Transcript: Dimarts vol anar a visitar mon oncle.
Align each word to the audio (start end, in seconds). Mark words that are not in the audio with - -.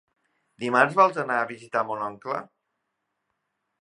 Dimarts 0.63 0.95
vol 1.01 1.13
anar 1.23 1.37
a 1.41 1.45
visitar 1.53 1.85
mon 1.91 2.01
oncle. 2.07 2.41